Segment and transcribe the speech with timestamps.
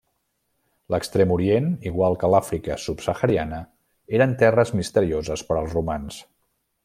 [0.93, 3.61] L'Extrem Orient, igual que l'Àfrica subsahariana,
[4.21, 6.19] eren terres misterioses per als romans.